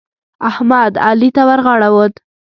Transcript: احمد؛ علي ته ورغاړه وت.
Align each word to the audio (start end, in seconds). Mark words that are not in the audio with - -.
احمد؛ 0.49 0.93
علي 1.07 1.29
ته 1.35 1.41
ورغاړه 1.49 1.89
وت. 1.95 2.13